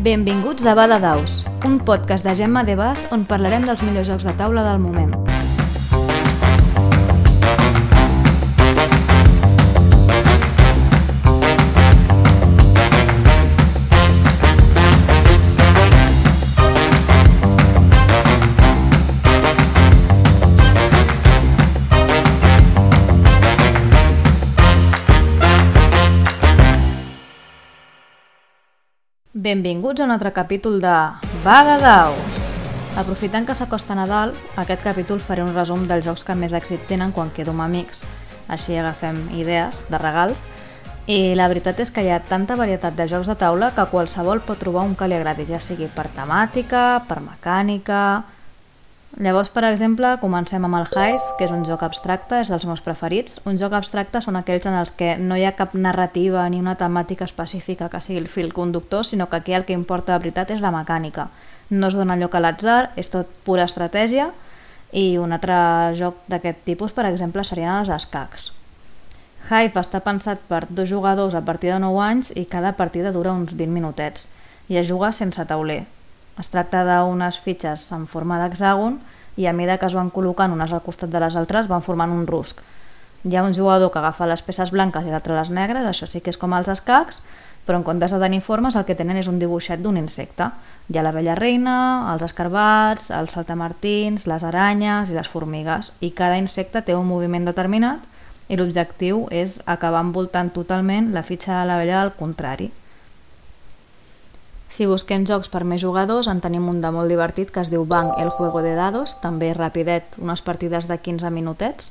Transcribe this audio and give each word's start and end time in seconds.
Benvinguts 0.00 0.64
a 0.64 0.72
Bada 0.74 0.96
Daus, 0.98 1.44
un 1.68 1.76
podcast 1.78 2.24
de 2.24 2.32
Gemma 2.34 2.64
de 2.64 2.72
Bas 2.72 3.02
on 3.12 3.26
parlarem 3.28 3.66
dels 3.68 3.82
millors 3.84 4.08
jocs 4.08 4.24
de 4.24 4.32
taula 4.38 4.64
del 4.64 4.80
moment. 4.80 5.12
Benvinguts 29.40 30.02
a 30.02 30.04
un 30.04 30.10
altre 30.10 30.34
capítol 30.36 30.82
de 30.82 30.94
Vaga 31.42 31.78
Daus. 31.80 32.34
Aprofitant 33.00 33.46
que 33.48 33.54
s'acosta 33.56 33.94
Nadal, 33.96 34.34
aquest 34.60 34.82
capítol 34.84 35.22
faré 35.24 35.40
un 35.40 35.54
resum 35.54 35.86
dels 35.88 36.04
jocs 36.04 36.26
que 36.28 36.34
més 36.36 36.52
èxit 36.52 36.82
tenen 36.90 37.14
quan 37.16 37.30
quedo 37.32 37.54
amb 37.54 37.64
amics. 37.64 38.02
Així 38.52 38.76
agafem 38.76 39.16
idees 39.32 39.78
de 39.88 40.00
regals. 40.02 40.42
I 41.08 41.32
la 41.40 41.46
veritat 41.48 41.80
és 41.80 41.88
que 41.88 42.04
hi 42.04 42.10
ha 42.12 42.20
tanta 42.20 42.58
varietat 42.60 42.98
de 42.98 43.06
jocs 43.08 43.32
de 43.32 43.38
taula 43.40 43.70
que 43.72 43.88
qualsevol 43.88 44.44
pot 44.44 44.60
trobar 44.60 44.84
un 44.84 44.92
que 44.92 45.08
li 45.08 45.16
agradi, 45.16 45.48
ja 45.48 45.56
sigui 45.56 45.88
per 45.88 46.10
temàtica, 46.12 47.00
per 47.08 47.22
mecànica, 47.24 48.02
Llavors, 49.18 49.48
per 49.50 49.64
exemple, 49.66 50.12
comencem 50.22 50.62
amb 50.64 50.76
el 50.78 50.86
Hive, 50.86 51.32
que 51.36 51.48
és 51.48 51.50
un 51.50 51.64
joc 51.66 51.82
abstracte, 51.82 52.38
és 52.44 52.50
dels 52.52 52.64
meus 52.68 52.82
preferits. 52.84 53.40
Un 53.44 53.58
joc 53.58 53.74
abstracte 53.74 54.22
són 54.22 54.38
aquells 54.38 54.68
en 54.70 54.76
els 54.78 54.92
que 54.94 55.16
no 55.18 55.34
hi 55.34 55.42
ha 55.48 55.56
cap 55.58 55.74
narrativa 55.74 56.44
ni 56.48 56.60
una 56.62 56.76
temàtica 56.78 57.26
específica 57.26 57.88
que 57.90 58.00
sigui 58.00 58.20
el 58.22 58.30
fil 58.30 58.52
conductor, 58.54 59.04
sinó 59.04 59.26
que 59.28 59.40
aquí 59.40 59.52
el 59.58 59.66
que 59.66 59.74
importa 59.74 60.14
de 60.14 60.22
veritat 60.22 60.54
és 60.54 60.62
la 60.62 60.70
mecànica. 60.70 61.26
No 61.70 61.90
es 61.90 61.98
dona 61.98 62.16
lloc 62.16 62.38
a 62.38 62.44
l'atzar, 62.44 62.92
és 62.96 63.10
tot 63.10 63.26
pura 63.44 63.66
estratègia, 63.66 64.30
i 64.92 65.18
un 65.18 65.34
altre 65.34 65.58
joc 65.98 66.22
d'aquest 66.30 66.62
tipus, 66.64 66.94
per 66.94 67.10
exemple, 67.10 67.42
serien 67.44 67.80
els 67.80 67.90
escacs. 67.90 68.52
Hive 69.50 69.80
està 69.82 69.98
pensat 70.06 70.42
per 70.46 70.68
dos 70.68 70.88
jugadors 70.88 71.34
a 71.34 71.42
partir 71.42 71.74
de 71.74 71.82
9 71.82 72.04
anys 72.06 72.30
i 72.36 72.46
cada 72.46 72.76
partida 72.78 73.10
dura 73.10 73.34
uns 73.34 73.56
20 73.58 73.74
minutets 73.74 74.28
i 74.68 74.78
es 74.78 74.86
juga 74.86 75.10
sense 75.10 75.42
tauler. 75.50 75.86
Es 76.40 76.48
tracta 76.48 76.80
d'unes 76.88 77.36
fitxes 77.44 77.90
en 77.92 78.06
forma 78.08 78.38
d'hexàgon 78.40 78.96
i 79.36 79.44
a 79.46 79.52
mesura 79.52 79.76
que 79.78 79.88
es 79.90 79.96
van 79.96 80.08
col·locant 80.14 80.54
unes 80.54 80.72
al 80.72 80.80
costat 80.80 81.12
de 81.12 81.20
les 81.20 81.36
altres 81.36 81.68
van 81.68 81.84
formant 81.84 82.12
un 82.14 82.26
rusc. 82.28 82.62
Hi 83.28 83.36
ha 83.36 83.44
un 83.44 83.52
jugador 83.52 83.90
que 83.92 84.00
agafa 84.00 84.28
les 84.30 84.40
peces 84.40 84.72
blanques 84.72 85.04
i 85.04 85.12
l'altre 85.12 85.36
les 85.36 85.50
negres, 85.52 85.84
això 85.84 86.08
sí 86.08 86.22
que 86.24 86.32
és 86.32 86.40
com 86.40 86.54
els 86.56 86.70
escacs, 86.72 87.20
però 87.66 87.76
en 87.76 87.84
comptes 87.84 88.14
de 88.14 88.20
tenir 88.22 88.40
formes 88.40 88.76
el 88.76 88.86
que 88.88 88.96
tenen 88.96 89.20
és 89.20 89.28
un 89.28 89.36
dibuixet 89.38 89.82
d'un 89.84 90.00
insecte. 90.00 90.48
Hi 90.88 90.96
ha 90.96 91.04
la 91.04 91.12
vella 91.12 91.36
reina, 91.36 91.76
els 92.14 92.24
escarbats, 92.24 93.10
els 93.12 93.36
saltamartins, 93.36 94.24
les 94.26 94.46
aranyes 94.48 95.12
i 95.12 95.18
les 95.18 95.28
formigues, 95.28 95.92
i 96.00 96.14
cada 96.16 96.40
insecte 96.40 96.80
té 96.80 96.96
un 96.96 97.06
moviment 97.06 97.44
determinat 97.44 98.08
i 98.48 98.56
l'objectiu 98.56 99.26
és 99.30 99.60
acabar 99.66 100.00
envoltant 100.00 100.48
totalment 100.56 101.12
la 101.12 101.22
fitxa 101.22 101.60
de 101.60 101.68
la 101.68 101.76
vella 101.78 102.00
del 102.00 102.16
contrari. 102.16 102.72
Si 104.70 104.86
busquem 104.86 105.24
jocs 105.26 105.50
per 105.50 105.64
més 105.66 105.82
jugadors, 105.82 106.28
en 106.30 106.38
tenim 106.40 106.68
un 106.70 106.78
de 106.80 106.90
molt 106.94 107.10
divertit 107.10 107.48
que 107.50 107.58
es 107.64 107.70
diu 107.72 107.82
Bang, 107.90 108.06
el 108.22 108.30
juego 108.36 108.62
de 108.62 108.76
dados, 108.78 109.16
també 109.18 109.50
rapidet, 109.52 110.14
unes 110.22 110.42
partides 110.46 110.86
de 110.86 110.94
15 110.94 111.32
minutets, 111.34 111.90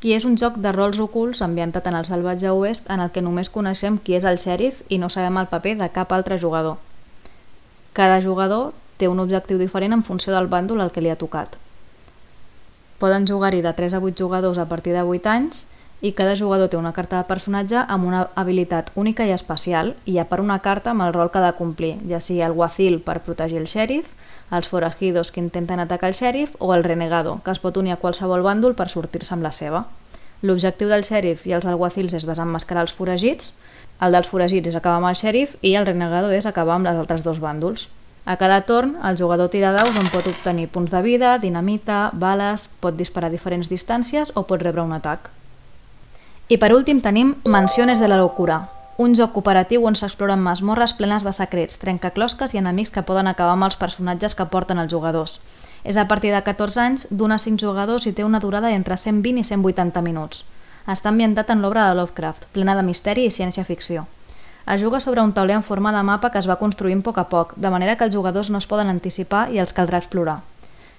qui 0.00 0.12
és 0.12 0.26
un 0.28 0.36
joc 0.36 0.58
de 0.60 0.74
rols 0.76 1.00
ocults 1.00 1.40
ambientat 1.40 1.86
en 1.88 1.96
el 1.96 2.04
salvatge 2.04 2.52
oest 2.52 2.90
en 2.92 3.00
el 3.00 3.14
que 3.14 3.22
només 3.24 3.48
coneixem 3.48 3.96
qui 3.96 4.18
és 4.18 4.26
el 4.28 4.36
xèrif 4.36 4.82
i 4.92 4.98
no 5.00 5.08
sabem 5.08 5.40
el 5.40 5.48
paper 5.48 5.78
de 5.80 5.88
cap 5.94 6.12
altre 6.12 6.36
jugador. 6.38 6.76
Cada 7.96 8.20
jugador 8.20 8.74
té 9.00 9.08
un 9.08 9.22
objectiu 9.24 9.56
diferent 9.56 9.96
en 9.96 10.04
funció 10.04 10.34
del 10.36 10.50
bàndol 10.52 10.84
al 10.84 10.92
que 10.92 11.00
li 11.00 11.08
ha 11.08 11.16
tocat. 11.16 11.56
Poden 13.00 13.24
jugar-hi 13.28 13.64
de 13.64 13.72
3 13.72 13.96
a 13.96 14.02
8 14.04 14.20
jugadors 14.20 14.60
a 14.60 14.68
partir 14.68 14.92
de 14.92 15.00
8 15.00 15.32
anys 15.32 15.64
i 16.02 16.12
cada 16.12 16.36
jugador 16.36 16.68
té 16.68 16.76
una 16.76 16.92
carta 16.92 17.16
de 17.16 17.28
personatge 17.28 17.80
amb 17.88 18.04
una 18.04 18.26
habilitat 18.36 18.90
única 18.94 19.24
i 19.24 19.32
especial 19.32 19.94
i 20.04 20.18
a 20.18 20.26
part 20.28 20.44
una 20.44 20.58
carta 20.60 20.92
amb 20.92 21.06
el 21.06 21.14
rol 21.14 21.30
que 21.30 21.40
ha 21.40 21.46
de 21.46 21.56
complir, 21.56 21.96
ja 22.08 22.20
sigui 22.20 22.42
el 22.44 22.52
guacil 22.52 23.00
per 23.00 23.22
protegir 23.24 23.58
el 23.62 23.68
xèrif, 23.70 24.12
els 24.50 24.68
forajidos 24.68 25.32
que 25.32 25.40
intenten 25.40 25.80
atacar 25.80 26.10
el 26.12 26.18
xèrif 26.18 26.54
o 26.58 26.74
el 26.74 26.84
renegado, 26.84 27.40
que 27.44 27.50
es 27.50 27.60
pot 27.60 27.76
unir 27.76 27.96
a 27.96 28.00
qualsevol 28.02 28.44
bàndol 28.44 28.76
per 28.76 28.90
sortir-se 28.92 29.34
amb 29.34 29.46
la 29.46 29.52
seva. 29.52 29.86
L'objectiu 30.42 30.92
del 30.92 31.06
xèrif 31.06 31.46
i 31.48 31.56
els 31.56 31.64
alguacils 31.66 32.12
és 32.12 32.26
desenmascarar 32.28 32.84
els 32.84 32.92
foragits, 32.92 33.54
el 34.04 34.12
dels 34.12 34.28
foragits 34.28 34.68
és 34.68 34.76
acabar 34.76 35.00
amb 35.00 35.08
el 35.08 35.16
xèrif 35.16 35.56
i 35.64 35.72
el 35.80 35.86
renegado 35.88 36.28
és 36.30 36.44
acabar 36.44 36.76
amb 36.76 36.84
les 36.84 37.00
altres 37.00 37.24
dos 37.24 37.40
bàndols. 37.40 37.88
A 38.26 38.36
cada 38.36 38.60
torn, 38.66 38.96
el 39.06 39.16
jugador 39.16 39.48
tira 39.48 39.72
daus 39.72 39.96
on 39.96 40.10
pot 40.12 40.26
obtenir 40.26 40.68
punts 40.68 40.92
de 40.92 41.00
vida, 41.00 41.38
dinamita, 41.38 42.10
bales, 42.12 42.68
pot 42.82 42.98
disparar 42.98 43.30
a 43.30 43.36
diferents 43.36 43.70
distàncies 43.72 44.34
o 44.34 44.44
pot 44.44 44.60
rebre 44.60 44.82
un 44.82 44.92
atac. 44.92 45.30
I 46.48 46.60
per 46.62 46.70
últim 46.70 47.00
tenim 47.02 47.32
Mansiones 47.42 47.98
de 47.98 48.06
la 48.06 48.16
Locura, 48.20 48.68
un 49.02 49.16
joc 49.18 49.32
cooperatiu 49.34 49.82
on 49.88 49.96
s'exploren 49.98 50.38
masmorres 50.38 50.92
plenes 50.94 51.24
de 51.26 51.32
secrets, 51.34 51.80
trencaclosques 51.82 52.54
i 52.54 52.60
enemics 52.60 52.92
que 52.94 53.02
poden 53.02 53.26
acabar 53.26 53.56
amb 53.56 53.66
els 53.66 53.74
personatges 53.80 54.36
que 54.38 54.46
porten 54.52 54.78
els 54.78 54.92
jugadors. 54.92 55.40
És 55.82 55.98
a 55.98 56.06
partir 56.06 56.30
de 56.30 56.44
14 56.46 56.80
anys, 56.84 57.08
d'un 57.10 57.34
a 57.34 57.40
5 57.42 57.58
jugadors 57.58 58.06
i 58.06 58.14
té 58.14 58.22
una 58.22 58.38
durada 58.38 58.70
entre 58.70 58.94
120 58.94 59.42
i 59.42 59.44
180 59.50 60.06
minuts. 60.06 60.44
Està 60.86 61.10
ambientat 61.10 61.50
en 61.50 61.66
l'obra 61.66 61.88
de 61.88 61.98
Lovecraft, 61.98 62.46
plena 62.54 62.78
de 62.78 62.86
misteri 62.86 63.26
i 63.26 63.34
ciència-ficció. 63.34 64.06
Es 64.70 64.80
juga 64.80 65.00
sobre 65.02 65.26
un 65.26 65.34
tauler 65.34 65.58
en 65.58 65.66
forma 65.66 65.90
de 65.90 66.06
mapa 66.06 66.30
que 66.30 66.38
es 66.38 66.46
va 66.46 66.62
construint 66.62 67.02
a 67.02 67.10
poc 67.10 67.18
a 67.18 67.26
poc, 67.26 67.56
de 67.56 67.74
manera 67.74 67.98
que 67.98 68.06
els 68.06 68.14
jugadors 68.14 68.54
no 68.54 68.62
es 68.62 68.70
poden 68.70 68.86
anticipar 68.86 69.48
i 69.50 69.58
els 69.58 69.74
caldrà 69.74 69.98
explorar. 69.98 70.44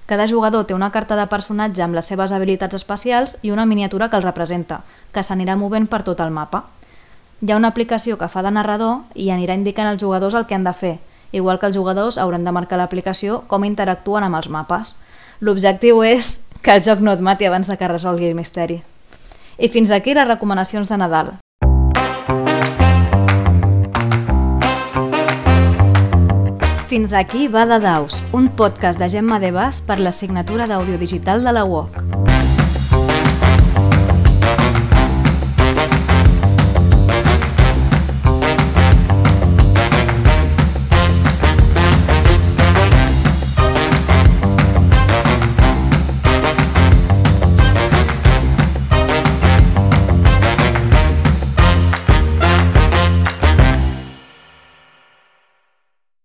Cada 0.08 0.26
jugador 0.26 0.64
té 0.64 0.74
una 0.74 0.88
carta 0.90 1.18
de 1.20 1.26
personatge 1.28 1.84
amb 1.84 1.98
les 1.98 2.08
seves 2.08 2.32
habilitats 2.32 2.78
especials 2.78 3.34
i 3.44 3.52
una 3.52 3.66
miniatura 3.68 4.08
que 4.08 4.16
el 4.16 4.24
representa, 4.24 4.80
que 5.12 5.20
s'anirà 5.20 5.58
movent 5.60 5.90
per 5.92 6.00
tot 6.08 6.22
el 6.24 6.32
mapa. 6.32 6.64
Hi 7.44 7.52
ha 7.52 7.58
una 7.60 7.68
aplicació 7.74 8.16
que 8.18 8.30
fa 8.32 8.42
de 8.42 8.54
narrador 8.56 9.02
i 9.20 9.28
anirà 9.36 9.58
indicant 9.60 9.90
als 9.92 10.00
jugadors 10.02 10.38
el 10.40 10.46
que 10.48 10.56
han 10.56 10.64
de 10.64 10.72
fer, 10.74 10.94
igual 11.36 11.60
que 11.60 11.68
els 11.68 11.76
jugadors 11.76 12.18
hauran 12.18 12.48
de 12.48 12.54
marcar 12.56 12.80
l'aplicació 12.80 13.42
com 13.52 13.68
interactuen 13.68 14.24
amb 14.24 14.40
els 14.40 14.48
mapes. 14.48 14.94
L'objectiu 15.42 16.00
és 16.08 16.38
que 16.64 16.72
el 16.72 16.88
joc 16.88 17.04
no 17.04 17.12
et 17.12 17.20
mati 17.20 17.46
abans 17.46 17.68
de 17.68 17.76
que 17.76 17.92
resolgui 17.92 18.32
el 18.32 18.40
misteri. 18.40 18.80
I 19.60 19.68
fins 19.68 19.92
aquí 19.92 20.16
les 20.16 20.28
recomanacions 20.28 20.88
de 20.88 21.04
Nadal. 21.04 21.36
Fins 26.88 27.12
aquí 27.14 27.50
va 27.52 27.66
de 27.68 27.82
Daus, 27.84 28.22
un 28.32 28.48
podcast 28.48 28.98
de 29.00 29.10
Gemma 29.12 29.42
de 29.44 29.52
Bas 29.52 29.82
per 29.84 30.00
la 30.00 30.16
signatura 30.16 30.70
d'àudio 30.72 30.96
digital 31.04 31.44
de 31.44 31.52
la 31.52 31.68
UOC. 31.68 32.37